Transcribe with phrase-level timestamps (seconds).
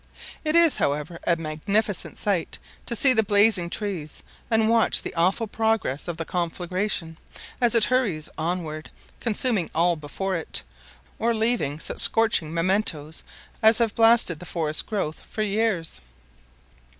[0.43, 2.57] It is, however, a magnificent sight
[2.87, 7.17] to see the blazing trees and watch the awful progress of the conflagration,
[7.61, 10.63] as it hurries onward, consuming all before it,
[11.19, 13.21] or leaving such scorching mementoes
[13.61, 16.01] as have blasted the forest growth for years.